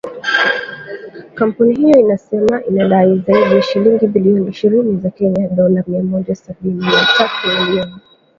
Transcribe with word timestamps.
kampuni 1.35 1.75
hiyo 1.75 1.99
inasema 1.99 2.63
inadai 2.63 3.19
zaidi 3.27 3.55
ya 3.55 3.61
shilingi 3.61 4.07
bilioni 4.07 4.49
ishirini 4.49 4.99
za 5.01 5.09
Kenya 5.09 5.47
dollar 5.47 5.83
mia 5.87 6.03
moja 6.03 6.35
sabini 6.35 6.79
na 6.81 7.07
tatu 7.17 7.47
milioni 7.61 7.95